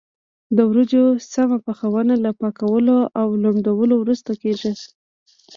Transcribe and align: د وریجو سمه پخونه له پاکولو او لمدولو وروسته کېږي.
د 0.55 0.57
وریجو 0.69 1.03
سمه 1.33 1.57
پخونه 1.65 2.13
له 2.25 2.31
پاکولو 2.39 2.97
او 3.19 3.27
لمدولو 3.43 3.95
وروسته 3.99 4.31
کېږي. 4.41 4.71